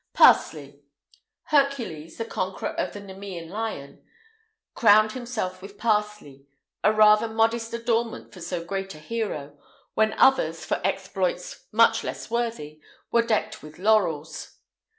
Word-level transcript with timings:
PARSLEY. 0.15 0.81
Hercules, 1.43 2.17
the 2.17 2.25
conqueror 2.25 2.69
of 2.71 2.91
the 2.93 2.99
Nemæan 3.01 3.49
lion, 3.51 4.03
crowned 4.73 5.11
himself 5.11 5.61
with 5.61 5.77
parsley; 5.77 6.47
a 6.83 6.91
rather 6.91 7.27
modest 7.27 7.71
adornment 7.71 8.33
for 8.33 8.41
so 8.41 8.65
great 8.65 8.95
a 8.95 8.97
hero, 8.99 9.59
when 9.93 10.13
others, 10.13 10.65
for 10.65 10.81
exploits 10.83 11.67
much 11.71 12.03
less 12.03 12.31
worthy, 12.31 12.81
were 13.11 13.21
decked 13.21 13.61
with 13.61 13.77
laurels. 13.77 14.57